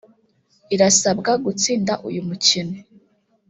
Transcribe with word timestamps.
irasabwa 0.73 1.31
gutsinda 1.45 1.93
uyu 2.07 2.21
mukino 2.27 2.75